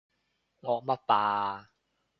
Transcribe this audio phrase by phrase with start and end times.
[0.63, 1.69] 惡乜霸啊？